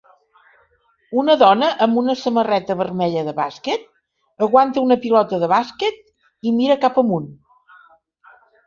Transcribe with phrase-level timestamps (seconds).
[1.23, 3.87] Una dona amb una samarreta vermella de bàsquet
[4.49, 6.05] aguanta una pilota de bàsquet
[6.53, 7.35] i mira cap amunt.